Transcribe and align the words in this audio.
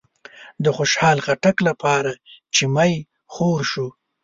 د 0.63 0.65
خوشحال 0.77 1.17
خټک 1.25 1.57
لپاره 1.67 2.11
چې 2.55 2.63
می 2.75 2.93
خور 3.33 3.59
شو 3.71 3.87